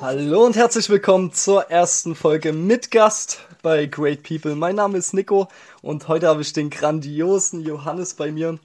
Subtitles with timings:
[0.00, 4.54] Hallo und herzlich willkommen zur ersten Folge mit Gast bei Great People.
[4.54, 5.48] Mein Name ist Nico
[5.82, 8.58] und heute habe ich den grandiosen Johannes bei mir.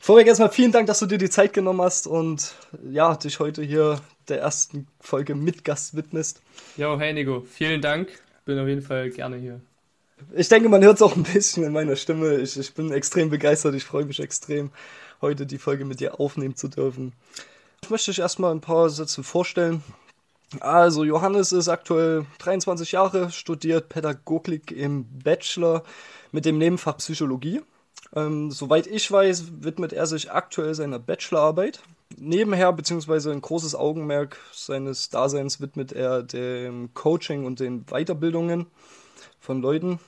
[0.00, 2.54] Vorweg erstmal vielen Dank, dass du dir die Zeit genommen hast und
[2.90, 6.42] ja, dich heute hier der ersten Folge mit Gast widmest.
[6.76, 8.10] Jo, hey Nico, vielen Dank.
[8.44, 9.62] Bin auf jeden Fall gerne hier.
[10.34, 12.36] Ich denke, man hört es auch ein bisschen in meiner Stimme.
[12.36, 13.74] Ich, ich bin extrem begeistert.
[13.74, 14.70] Ich freue mich extrem,
[15.22, 17.14] heute die Folge mit dir aufnehmen zu dürfen.
[17.82, 19.82] Ich möchte dich erstmal ein paar Sätze vorstellen.
[20.60, 25.82] Also, Johannes ist aktuell 23 Jahre, studiert Pädagogik im Bachelor
[26.30, 27.62] mit dem Nebenfach Psychologie.
[28.14, 31.80] Ähm, soweit ich weiß, widmet er sich aktuell seiner Bachelorarbeit.
[32.18, 38.66] Nebenher, beziehungsweise ein großes Augenmerk seines Daseins widmet er dem Coaching und den Weiterbildungen
[39.40, 39.98] von Leuten.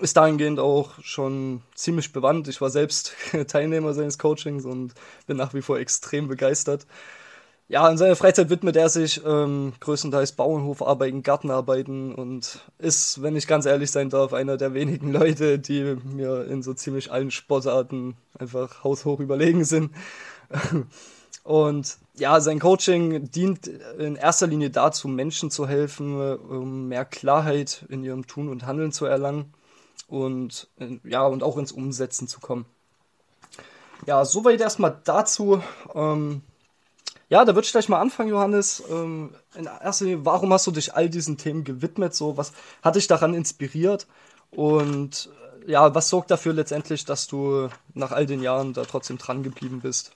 [0.00, 2.48] Ist dahingehend auch schon ziemlich bewandt.
[2.48, 3.14] Ich war selbst
[3.48, 4.92] Teilnehmer seines Coachings und
[5.26, 6.86] bin nach wie vor extrem begeistert.
[7.68, 13.48] Ja, in seiner Freizeit widmet er sich ähm, größtenteils Bauernhofarbeiten, Gartenarbeiten und ist, wenn ich
[13.48, 18.16] ganz ehrlich sein darf, einer der wenigen Leute, die mir in so ziemlich allen Sportarten
[18.38, 19.90] einfach haushoch überlegen sind.
[21.42, 27.84] Und ja, sein Coaching dient in erster Linie dazu, Menschen zu helfen, um mehr Klarheit
[27.88, 29.54] in ihrem Tun und Handeln zu erlangen
[30.08, 30.68] und
[31.04, 32.66] ja, und auch ins Umsetzen zu kommen.
[34.06, 35.62] Ja, soweit erstmal dazu.
[35.94, 36.42] Ähm,
[37.28, 38.82] ja, da würde ich gleich mal anfangen, Johannes.
[38.88, 42.14] Ähm, in erster Linie, warum hast du dich all diesen Themen gewidmet?
[42.14, 44.06] So, was hat dich daran inspiriert?
[44.50, 45.30] Und
[45.66, 49.42] äh, ja, was sorgt dafür letztendlich, dass du nach all den Jahren da trotzdem dran
[49.42, 50.12] geblieben bist?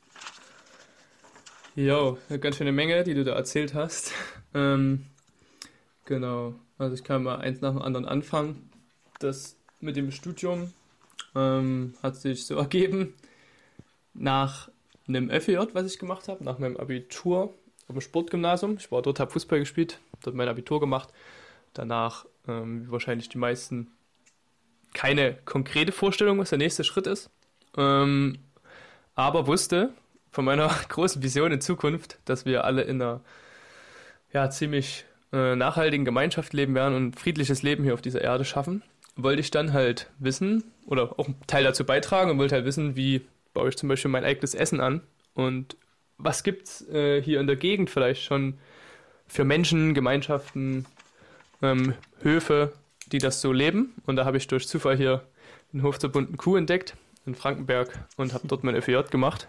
[1.75, 4.13] Jo, eine ganz schöne Menge, die du da erzählt hast.
[4.53, 5.07] Ähm,
[6.07, 8.69] genau, also ich kann mal eins nach dem anderen anfangen.
[9.21, 10.73] Das mit dem Studium
[11.37, 13.15] ähm, hat sich so ergeben,
[14.13, 14.71] nach
[15.17, 17.55] einem FEJ, was ich gemacht habe, nach meinem Abitur
[17.89, 18.77] auf dem Sportgymnasium.
[18.79, 21.11] Ich war dort, habe Fußball gespielt, dort mein Abitur gemacht.
[21.75, 23.93] Danach, ähm, wie wahrscheinlich die meisten,
[24.95, 27.31] keine konkrete Vorstellung, was der nächste Schritt ist.
[27.77, 28.39] Ähm,
[29.15, 29.93] aber wusste
[30.31, 33.21] von meiner großen Vision in Zukunft, dass wir alle in einer
[34.33, 38.83] ja, ziemlich äh, nachhaltigen Gemeinschaft leben werden und friedliches Leben hier auf dieser Erde schaffen,
[39.17, 42.97] wollte ich dann halt wissen oder auch einen Teil dazu beitragen und wollte halt wissen,
[42.97, 43.23] wie
[43.53, 45.03] baue ich zum Beispiel mein eigenes Essen an
[45.35, 45.77] und
[46.19, 48.59] was gibt es äh, hier in der Gegend vielleicht schon
[49.27, 50.87] für Menschen, Gemeinschaften,
[51.63, 52.73] ähm, Höfe,
[53.13, 53.95] die das so leben.
[54.07, 55.23] Und da habe ich durch Zufall hier
[55.73, 56.97] den Hof zur bunten Kuh entdeckt
[57.27, 59.49] in Frankenberg und habe dort mein FEJ gemacht.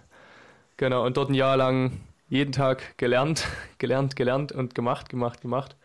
[0.78, 3.48] Genau, und dort ein Jahr lang jeden Tag gelernt,
[3.78, 5.76] gelernt, gelernt und gemacht, gemacht, gemacht.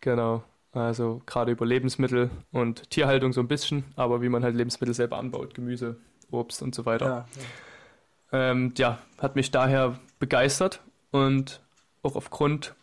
[0.00, 0.42] Genau,
[0.72, 5.18] also gerade über Lebensmittel und Tierhaltung so ein bisschen, aber wie man halt Lebensmittel selber
[5.18, 5.96] anbaut, Gemüse,
[6.32, 7.06] Obst und so weiter.
[7.06, 7.26] Ja,
[8.32, 8.50] ja.
[8.50, 10.80] Ähm, ja, hat mich daher begeistert
[11.10, 11.60] und
[12.02, 12.74] auch aufgrund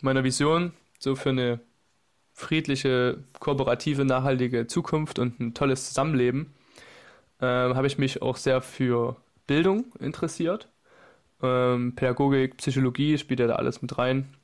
[0.00, 1.60] meiner Vision so für eine
[2.32, 6.54] friedliche, kooperative, nachhaltige Zukunft und ein tolles Zusammenleben
[7.40, 9.16] äh, habe ich mich auch sehr für
[9.46, 10.68] Bildung interessiert.
[11.42, 14.34] Ähm, Pädagogik, Psychologie spielt ja da alles mit rein.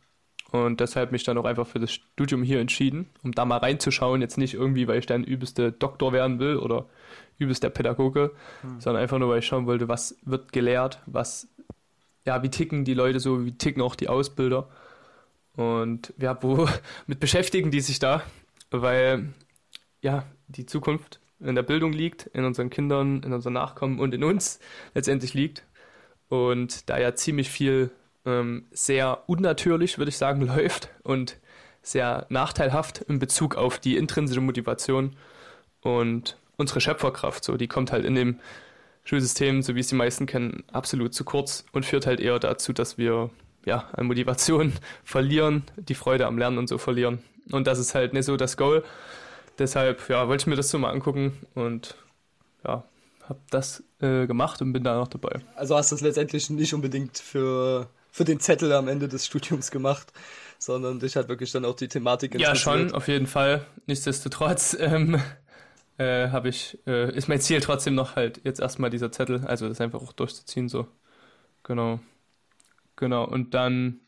[0.54, 4.20] Und deshalb mich dann auch einfach für das Studium hier entschieden, um da mal reinzuschauen.
[4.20, 6.86] Jetzt nicht irgendwie, weil ich dann übelste Doktor werden will oder
[7.38, 8.80] übelst der Pädagoge, hm.
[8.80, 11.48] sondern einfach nur, weil ich schauen wollte, was wird gelehrt, was,
[12.24, 14.68] ja, wie ticken die Leute so, wie ticken auch die Ausbilder.
[15.56, 16.68] Und ja, wo
[17.08, 18.22] mit beschäftigen die sich da?
[18.70, 19.34] Weil,
[20.02, 24.22] ja, die Zukunft in der Bildung liegt, in unseren Kindern, in unseren Nachkommen und in
[24.22, 24.60] uns
[24.94, 25.64] letztendlich liegt.
[26.28, 27.90] Und da ja ziemlich viel
[28.26, 31.38] ähm, sehr unnatürlich, würde ich sagen, läuft und
[31.82, 35.16] sehr nachteilhaft in Bezug auf die intrinsische Motivation
[35.82, 37.44] und unsere Schöpferkraft.
[37.44, 38.40] So, die kommt halt in dem
[39.04, 42.72] Schulsystem, so wie es die meisten kennen, absolut zu kurz und führt halt eher dazu,
[42.72, 43.30] dass wir
[43.66, 44.72] ja an Motivation
[45.04, 47.22] verlieren, die Freude am Lernen und so verlieren.
[47.50, 48.82] Und das ist halt nicht so das Goal.
[49.58, 51.96] Deshalb ja, wollte ich mir das so mal angucken und
[52.66, 52.84] ja,
[53.28, 55.40] habe das äh, gemacht und bin da noch dabei.
[55.54, 59.72] Also hast du es letztendlich nicht unbedingt für für den Zettel am Ende des Studiums
[59.72, 60.12] gemacht,
[60.60, 62.56] sondern dich hat wirklich dann auch die Thematik interessiert.
[62.56, 63.66] Ja, schon, auf jeden Fall.
[63.86, 65.20] Nichtsdestotrotz ähm,
[65.98, 69.68] äh, habe ich, äh, ist mein Ziel trotzdem noch halt jetzt erstmal dieser Zettel, also
[69.68, 70.86] das einfach auch durchzuziehen, so.
[71.64, 71.98] Genau.
[72.94, 73.24] Genau.
[73.24, 73.98] Und dann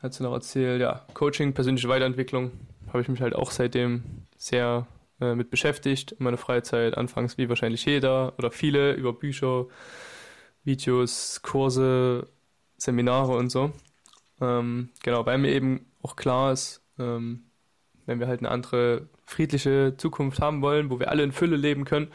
[0.00, 2.52] hat sie noch erzählt, ja, Coaching, persönliche Weiterentwicklung,
[2.88, 4.02] habe ich mich halt auch seitdem
[4.38, 4.86] sehr
[5.20, 6.96] äh, mit beschäftigt in meiner Freizeit.
[6.96, 9.66] Anfangs wie wahrscheinlich jeder oder viele über Bücher,
[10.64, 12.28] Videos, Kurse,
[12.76, 13.72] Seminare und so.
[14.40, 17.44] Ähm, genau, weil mir eben auch klar ist, ähm,
[18.06, 21.84] wenn wir halt eine andere friedliche Zukunft haben wollen, wo wir alle in Fülle leben
[21.84, 22.08] können,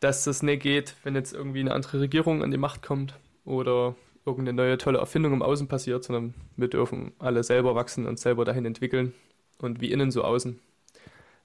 [0.00, 3.94] dass das nicht geht, wenn jetzt irgendwie eine andere Regierung an die Macht kommt oder
[4.24, 8.44] irgendeine neue tolle Erfindung im Außen passiert, sondern wir dürfen alle selber wachsen und selber
[8.44, 9.12] dahin entwickeln
[9.58, 10.58] und wie innen so außen.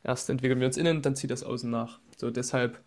[0.03, 1.99] Erst entwickeln wir uns innen, dann zieht das Außen nach.
[2.17, 2.79] So deshalb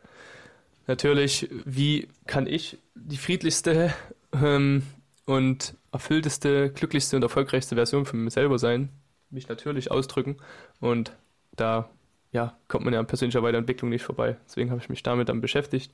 [0.87, 3.93] natürlich, wie kann ich die friedlichste
[4.32, 4.82] ähm,
[5.26, 8.88] und erfüllteste, glücklichste und erfolgreichste Version von mir selber sein,
[9.31, 10.37] mich natürlich ausdrücken
[10.81, 11.12] und
[11.55, 11.90] da
[12.32, 14.37] ja, kommt man ja an persönlicher Weiterentwicklung nicht vorbei.
[14.46, 15.93] Deswegen habe ich mich damit dann beschäftigt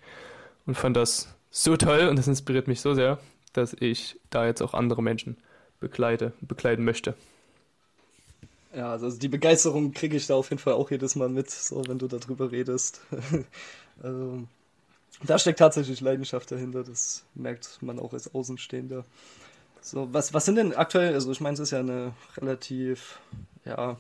[0.67, 3.19] und fand das so toll und das inspiriert mich so sehr,
[3.53, 5.37] dass ich da jetzt auch andere Menschen
[5.81, 7.15] begleite, begleiten möchte.
[8.75, 11.83] Ja, also die Begeisterung kriege ich da auf jeden Fall auch jedes Mal mit, so
[11.87, 13.03] wenn du darüber redest.
[14.03, 14.45] also,
[15.25, 19.05] da steckt tatsächlich Leidenschaft dahinter, das merkt man auch als Außenstehender.
[19.81, 23.19] So, was, was sind denn aktuell, also ich meine, es ist ja eine relativ,
[23.65, 23.99] ja,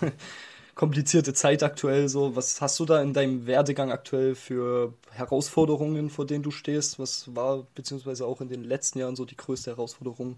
[0.74, 2.36] komplizierte Zeit aktuell so.
[2.36, 6.98] Was hast du da in deinem Werdegang aktuell für Herausforderungen, vor denen du stehst?
[6.98, 10.36] Was war beziehungsweise auch in den letzten Jahren so die größte Herausforderung,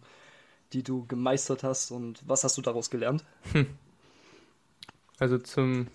[0.72, 3.24] die du gemeistert hast und was hast du daraus gelernt?
[3.52, 3.66] Hm.
[5.18, 5.88] Also zum,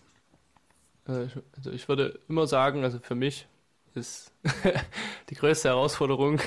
[1.08, 1.28] äh,
[1.58, 3.48] also ich würde immer sagen, also für mich
[3.96, 4.32] ist
[5.30, 6.40] die größte Herausforderung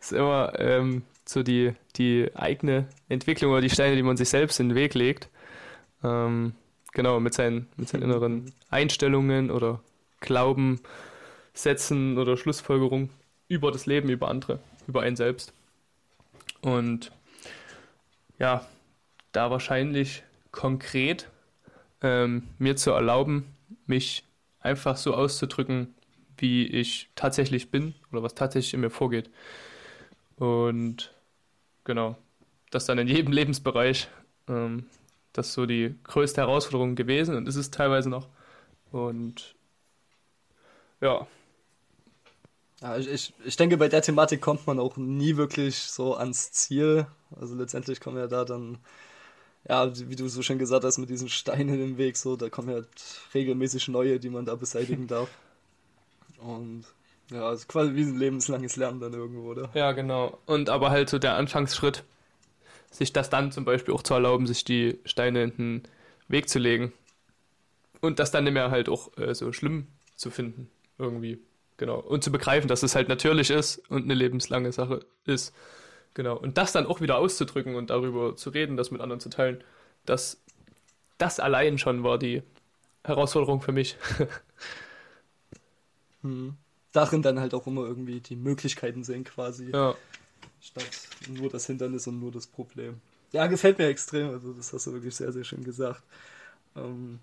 [0.00, 4.60] ist immer ähm, so die, die eigene Entwicklung oder die Steine, die man sich selbst
[4.60, 5.28] in den Weg legt.
[6.02, 6.54] Ähm,
[6.92, 9.80] genau, mit seinen, mit seinen inneren Einstellungen oder
[10.20, 13.10] Glaubenssätzen oder Schlussfolgerungen
[13.48, 15.52] über das Leben, über andere, über einen selbst.
[16.60, 17.12] Und
[18.38, 18.66] ja,
[19.32, 21.28] da wahrscheinlich konkret
[22.02, 23.54] ähm, mir zu erlauben,
[23.86, 24.24] mich
[24.60, 25.94] einfach so auszudrücken,
[26.38, 29.30] wie ich tatsächlich bin oder was tatsächlich in mir vorgeht.
[30.36, 31.14] Und
[31.84, 32.16] genau,
[32.70, 34.08] das dann in jedem Lebensbereich
[34.48, 34.86] ähm,
[35.34, 38.28] das ist so die größte Herausforderung gewesen und ist es teilweise noch.
[38.92, 39.56] Und
[41.00, 41.26] ja.
[42.80, 46.52] ja ich, ich, ich denke, bei der Thematik kommt man auch nie wirklich so ans
[46.52, 47.08] Ziel.
[47.34, 48.78] Also letztendlich kommen ja da dann,
[49.68, 52.70] ja, wie du so schön gesagt hast, mit diesen Steinen im Weg, so, da kommen
[52.70, 52.82] ja
[53.34, 55.28] regelmäßig neue, die man da beseitigen darf.
[56.44, 56.84] Und
[57.30, 59.70] ja, es ist quasi wie ein lebenslanges Lernen dann irgendwo, oder?
[59.74, 60.38] Ja, genau.
[60.46, 62.04] Und aber halt so der Anfangsschritt,
[62.90, 65.82] sich das dann zum Beispiel auch zu erlauben, sich die Steine in den
[66.28, 66.92] Weg zu legen.
[68.00, 69.86] Und das dann nicht mehr halt auch äh, so schlimm
[70.16, 71.38] zu finden, irgendwie.
[71.78, 71.98] Genau.
[71.98, 75.54] Und zu begreifen, dass es halt natürlich ist und eine lebenslange Sache ist.
[76.12, 76.36] Genau.
[76.36, 79.64] Und das dann auch wieder auszudrücken und darüber zu reden, das mit anderen zu teilen,
[80.04, 80.42] das,
[81.16, 82.42] das allein schon war die
[83.02, 83.96] Herausforderung für mich.
[86.24, 86.56] hm.
[86.92, 89.70] Darin dann halt auch immer irgendwie die Möglichkeiten sehen, quasi.
[89.72, 89.94] Ja
[90.64, 93.00] statt nur das Hindernis und nur das Problem.
[93.32, 94.30] Ja, gefällt mir extrem.
[94.30, 96.02] Also, das hast du wirklich sehr, sehr schön gesagt.
[96.76, 97.20] Ähm,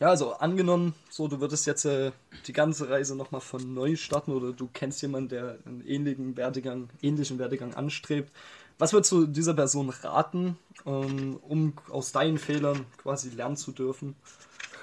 [0.00, 2.12] ja, also angenommen, so du würdest jetzt äh,
[2.46, 6.88] die ganze Reise nochmal von neu starten oder du kennst jemanden, der einen ähnlichen Werdegang,
[7.02, 8.32] ähnlichen Werdegang anstrebt.
[8.78, 10.56] Was würdest du dieser Person raten,
[10.86, 14.14] ähm, um aus deinen Fehlern quasi lernen zu dürfen,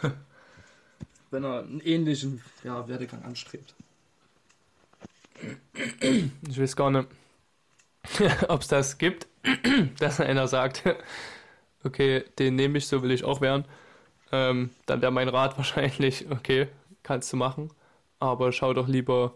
[1.32, 3.74] wenn er einen ähnlichen ja, Werdegang anstrebt?
[6.48, 7.08] Ich weiß gar nicht.
[8.48, 9.28] ob es das gibt,
[10.00, 10.84] dass einer sagt,
[11.84, 13.66] okay, den nehme ich, so will ich auch werden,
[14.32, 16.68] ähm, dann wäre mein Rat wahrscheinlich, okay,
[17.04, 17.72] kannst du machen,
[18.20, 19.36] aber schau doch lieber,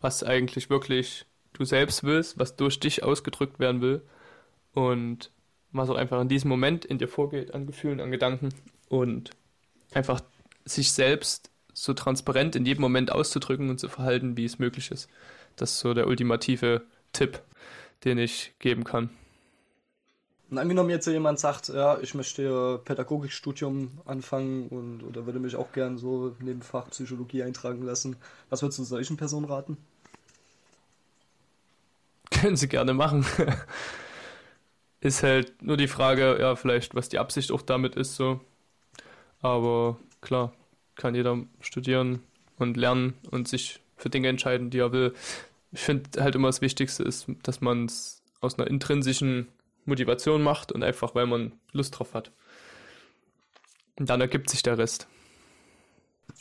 [0.00, 4.02] was eigentlich wirklich du selbst willst, was durch dich ausgedrückt werden will
[4.72, 5.30] und
[5.72, 8.48] was auch einfach in diesem Moment in dir vorgeht, an Gefühlen, an Gedanken
[8.88, 9.30] und
[9.92, 10.20] einfach
[10.70, 15.08] sich selbst so transparent in jedem Moment auszudrücken und zu verhalten, wie es möglich ist.
[15.56, 17.42] Das ist so der ultimative Tipp
[18.04, 19.10] den ich geben kann.
[20.50, 25.70] Und angenommen jetzt jemand sagt, ja, ich möchte Pädagogikstudium anfangen und oder würde mich auch
[25.72, 28.16] gern so neben Fach Psychologie eintragen lassen.
[28.48, 29.76] Was würdest du solchen Personen raten?
[32.32, 33.24] Können sie gerne machen.
[35.00, 38.40] ist halt nur die Frage, ja, vielleicht, was die Absicht auch damit ist, so.
[39.40, 40.52] Aber klar,
[41.00, 42.20] kann jeder studieren
[42.58, 45.14] und lernen und sich für Dinge entscheiden, die er will
[45.72, 49.48] ich finde halt immer das Wichtigste ist, dass man es aus einer intrinsischen
[49.84, 52.32] Motivation macht und einfach, weil man Lust drauf hat.
[53.96, 55.06] Und dann ergibt sich der Rest.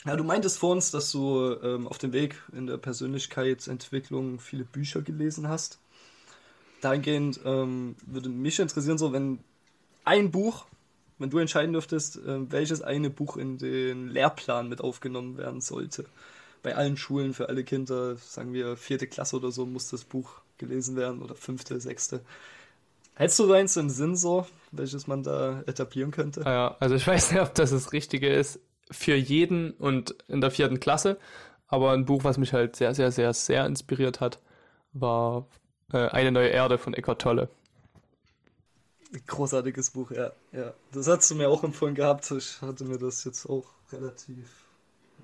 [0.05, 4.63] Ja, du meintest vor uns, dass du ähm, auf dem Weg in der Persönlichkeitsentwicklung viele
[4.63, 5.79] Bücher gelesen hast.
[6.81, 9.39] Dahingehend ähm, würde mich interessieren, so wenn
[10.05, 10.65] ein Buch,
[11.19, 16.05] wenn du entscheiden dürftest, äh, welches eine Buch in den Lehrplan mit aufgenommen werden sollte
[16.61, 20.41] bei allen Schulen für alle Kinder, sagen wir vierte Klasse oder so, muss das Buch
[20.57, 22.21] gelesen werden oder fünfte, sechste.
[23.15, 26.45] Hättest du eins im Sinn so, welches man da etablieren könnte?
[26.45, 28.59] Ah ja, also ich weiß nicht, ob das das Richtige ist
[28.91, 31.17] für jeden und in der vierten Klasse,
[31.67, 34.39] aber ein Buch, was mich halt sehr, sehr, sehr, sehr inspiriert hat,
[34.93, 35.47] war
[35.91, 37.49] äh, Eine neue Erde von Eckhart Tolle.
[39.25, 40.31] Großartiges Buch, ja.
[40.51, 40.73] ja.
[40.91, 42.29] Das hast du mir auch empfohlen gehabt.
[42.31, 44.65] Ich hatte mir das jetzt auch relativ.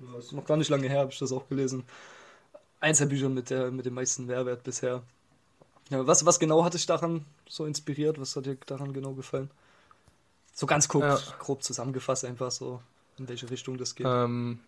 [0.00, 1.84] Ja, ist noch gar nicht lange her, habe ich das auch gelesen.
[2.80, 5.02] Eins der Bücher mit, der, mit dem meisten Mehrwert bisher.
[5.90, 8.20] Ja, was, was genau hat dich daran so inspiriert?
[8.20, 9.50] Was hat dir daran genau gefallen?
[10.52, 11.18] So ganz grob, ja.
[11.38, 12.82] grob zusammengefasst, einfach so,
[13.18, 14.06] in welche Richtung das geht.
[14.08, 14.58] Ähm,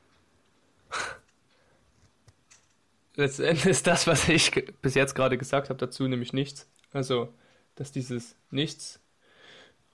[3.16, 6.68] letztendlich ist das, was ich bis jetzt gerade gesagt habe, dazu nämlich nichts.
[6.92, 7.32] Also,
[7.74, 9.00] dass dieses Nichts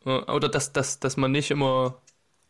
[0.05, 2.01] oder dass, dass, dass man nicht immer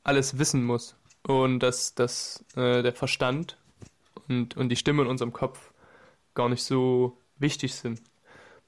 [0.02, 3.56] alles wissen muss und dass, dass äh, der Verstand
[4.28, 5.72] und, und die Stimme in unserem Kopf
[6.34, 8.02] gar nicht so wichtig sind.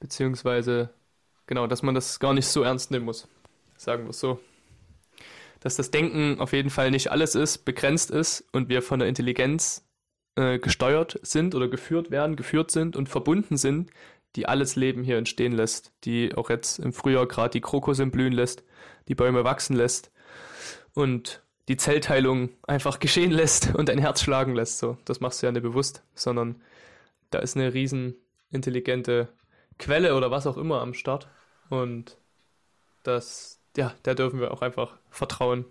[0.01, 0.91] Beziehungsweise,
[1.47, 3.29] genau, dass man das gar nicht so ernst nehmen muss.
[3.77, 4.41] Sagen wir es so.
[5.61, 9.09] Dass das Denken auf jeden Fall nicht alles ist, begrenzt ist und wir von der
[9.09, 9.85] Intelligenz
[10.37, 13.91] äh, gesteuert sind oder geführt werden, geführt sind und verbunden sind,
[14.37, 18.33] die alles Leben hier entstehen lässt, die auch jetzt im Frühjahr gerade die Krokusse blühen
[18.33, 18.63] lässt,
[19.09, 20.13] die Bäume wachsen lässt
[20.93, 24.79] und die Zellteilung einfach geschehen lässt und ein Herz schlagen lässt.
[24.79, 26.61] So, das machst du ja nicht bewusst, sondern
[27.31, 28.15] da ist eine riesen
[28.51, 29.29] intelligente
[29.79, 31.29] Quelle oder was auch immer am Start
[31.69, 32.19] und
[33.03, 35.65] das, ja, der dürfen wir auch einfach vertrauen.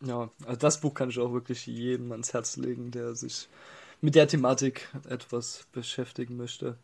[0.00, 3.48] Ja, also das Buch kann ich auch wirklich jedem ans Herz legen, der sich
[4.00, 6.76] mit der Thematik etwas beschäftigen möchte.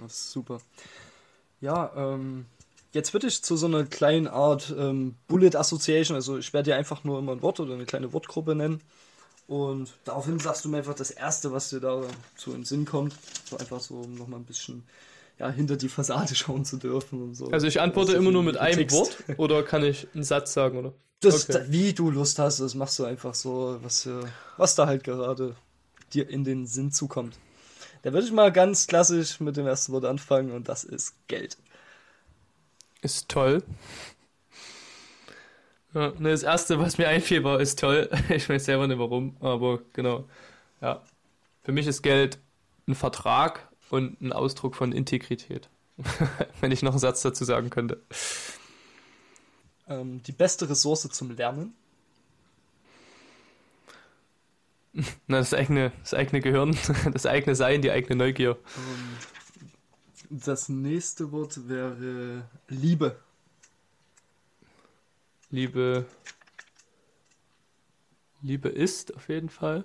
[0.00, 0.60] Das ist super.
[1.60, 2.46] Ja, ähm,
[2.92, 6.76] jetzt würde ich zu so einer kleinen Art ähm, Bullet Association, also ich werde dir
[6.76, 8.80] einfach nur immer ein Wort oder eine kleine Wortgruppe nennen.
[9.46, 12.02] Und daraufhin sagst du mir einfach das Erste, was dir da
[12.36, 13.14] zu in den Sinn kommt.
[13.48, 14.84] So einfach so, um nochmal ein bisschen
[15.38, 17.48] ja, hinter die Fassade schauen zu dürfen und so.
[17.48, 18.94] Also ich antworte immer nur mit einem Text.
[18.94, 20.92] Wort oder kann ich einen Satz sagen, oder?
[21.20, 21.64] Das, okay.
[21.68, 24.08] wie du Lust hast, das machst du einfach so, was,
[24.56, 25.56] was da halt gerade
[26.14, 27.38] dir in den Sinn zukommt.
[28.02, 31.56] Da würde ich mal ganz klassisch mit dem ersten Wort anfangen und das ist Geld.
[33.02, 33.62] Ist toll.
[35.94, 38.10] Ja, ne, das erste, was mir einfiel, war, ist toll.
[38.28, 40.28] Ich weiß selber nicht warum, aber genau.
[40.80, 41.02] Ja.
[41.62, 42.38] Für mich ist Geld
[42.86, 45.68] ein Vertrag und ein Ausdruck von Integrität.
[46.60, 48.00] Wenn ich noch einen Satz dazu sagen könnte.
[49.88, 51.74] Ähm, die beste Ressource zum Lernen.
[55.26, 56.76] Na, das eigene, das eigene Gehirn,
[57.12, 58.56] das eigene Sein, die eigene Neugier.
[60.30, 63.18] Das nächste Wort wäre Liebe.
[65.50, 66.04] Liebe.
[68.42, 69.84] Liebe ist auf jeden Fall.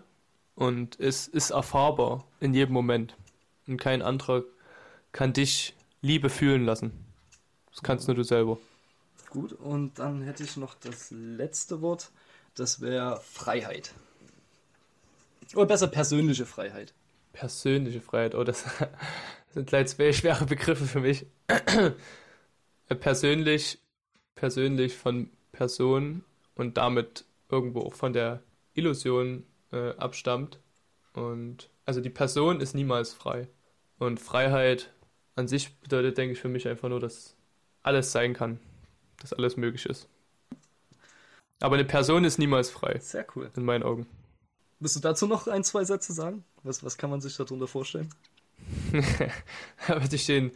[0.55, 3.15] Und es ist erfahrbar in jedem Moment.
[3.67, 4.43] Und kein anderer
[5.11, 6.91] kann dich Liebe fühlen lassen.
[7.71, 8.57] Das kannst nur du selber.
[9.29, 12.11] Gut, und dann hätte ich noch das letzte Wort.
[12.55, 13.93] Das wäre Freiheit.
[15.55, 16.93] Oder besser persönliche Freiheit.
[17.31, 18.65] Persönliche Freiheit, oh, das
[19.53, 21.25] sind gleich zwei schwere Begriffe für mich.
[22.99, 23.79] persönlich,
[24.35, 26.23] persönlich von Person
[26.55, 28.43] und damit irgendwo auch von der
[28.73, 30.59] Illusion äh, abstammt.
[31.13, 33.47] Und also die Person ist niemals frei.
[33.99, 34.91] Und Freiheit
[35.35, 37.35] an sich bedeutet, denke ich, für mich einfach nur, dass
[37.81, 38.59] alles sein kann,
[39.21, 40.07] dass alles möglich ist.
[41.59, 42.99] Aber eine Person ist niemals frei.
[42.99, 43.49] Sehr cool.
[43.55, 44.07] In meinen Augen.
[44.83, 46.43] Willst du dazu noch ein, zwei Sätze sagen?
[46.63, 48.13] Was, was kann man sich darunter vorstellen?
[49.87, 50.51] da würde ich den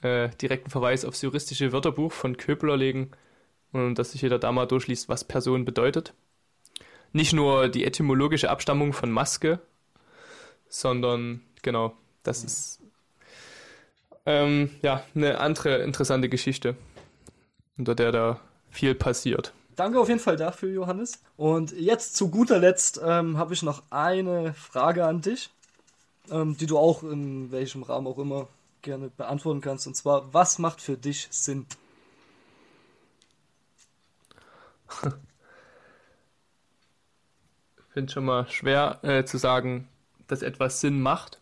[0.00, 3.10] äh, direkten Verweis aufs juristische Wörterbuch von Köbler legen
[3.72, 6.14] und dass sich jeder da mal durchliest, was Person bedeutet.
[7.12, 9.60] Nicht nur die etymologische Abstammung von Maske,
[10.70, 12.46] sondern genau, das mhm.
[12.46, 12.80] ist
[14.24, 16.76] ähm, ja eine andere interessante Geschichte,
[17.76, 18.40] unter der da
[18.70, 19.52] viel passiert.
[19.76, 21.22] Danke auf jeden Fall dafür, Johannes.
[21.36, 25.50] Und jetzt zu guter Letzt ähm, habe ich noch eine Frage an dich,
[26.30, 28.48] ähm, die du auch in welchem Rahmen auch immer
[28.80, 29.86] gerne beantworten kannst.
[29.86, 31.66] Und zwar, was macht für dich Sinn?
[37.88, 39.88] Ich finde es schon mal schwer äh, zu sagen,
[40.28, 41.40] dass etwas Sinn macht,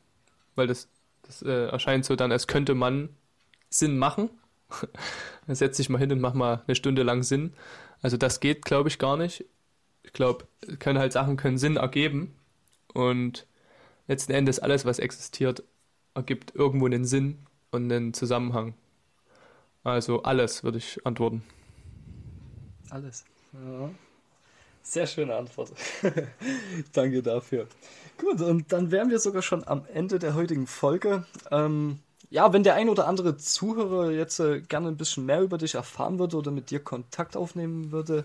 [0.54, 0.86] weil das,
[1.22, 3.08] das äh, erscheint so dann, als könnte man
[3.70, 4.30] Sinn machen.
[5.48, 7.54] Dann setz dich mal hin und mach mal eine Stunde lang Sinn.
[8.04, 9.46] Also das geht, glaube ich, gar nicht.
[10.02, 10.46] Ich glaube,
[10.78, 12.34] können halt Sachen können Sinn ergeben
[12.92, 13.46] und
[14.08, 15.62] letzten Endes alles, was existiert,
[16.12, 17.38] ergibt irgendwo einen Sinn
[17.70, 18.74] und einen Zusammenhang.
[19.84, 21.44] Also alles, würde ich antworten.
[22.90, 23.24] Alles.
[23.54, 23.88] Ja.
[24.82, 25.72] Sehr schöne Antwort.
[26.92, 27.68] Danke dafür.
[28.18, 31.24] Gut, und dann wären wir sogar schon am Ende der heutigen Folge.
[31.50, 32.00] Ähm,
[32.34, 35.76] ja, wenn der ein oder andere Zuhörer jetzt äh, gerne ein bisschen mehr über dich
[35.76, 38.24] erfahren würde oder mit dir Kontakt aufnehmen würde,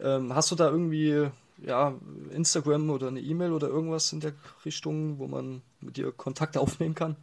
[0.00, 1.30] ähm, hast du da irgendwie
[1.64, 1.94] ja,
[2.30, 4.34] Instagram oder eine E-Mail oder irgendwas in der
[4.66, 7.16] Richtung, wo man mit dir Kontakt aufnehmen kann?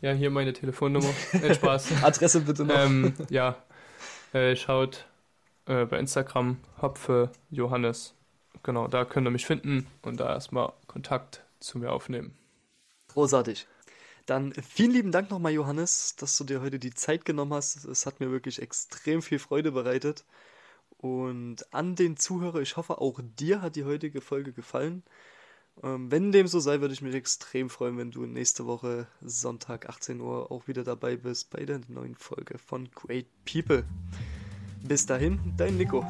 [0.00, 1.10] Ja, hier meine Telefonnummer.
[1.32, 1.90] Äh, Spaß.
[2.04, 2.78] Adresse bitte noch.
[2.78, 3.56] ähm, ja,
[4.32, 5.06] äh, schaut
[5.66, 8.14] äh, bei Instagram Hopfe Johannes.
[8.62, 12.32] Genau, da könnt ihr mich finden und da erstmal Kontakt zu mir aufnehmen.
[13.08, 13.66] Großartig.
[14.26, 17.84] Dann vielen lieben Dank nochmal, Johannes, dass du dir heute die Zeit genommen hast.
[17.84, 20.24] Es hat mir wirklich extrem viel Freude bereitet.
[20.98, 25.02] Und an den Zuhörer, ich hoffe, auch dir hat die heutige Folge gefallen.
[25.82, 29.88] Ähm, wenn dem so sei, würde ich mich extrem freuen, wenn du nächste Woche Sonntag
[29.88, 33.84] 18 Uhr auch wieder dabei bist bei der neuen Folge von Great People.
[34.82, 36.04] Bis dahin, dein Nico.